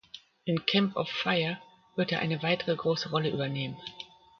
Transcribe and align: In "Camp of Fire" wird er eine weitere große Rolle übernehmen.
In 0.47 0.57
"Camp 0.57 0.95
of 0.97 1.07
Fire" 1.09 1.59
wird 1.95 2.11
er 2.11 2.21
eine 2.21 2.41
weitere 2.41 2.75
große 2.75 3.11
Rolle 3.11 3.29
übernehmen. 3.29 3.77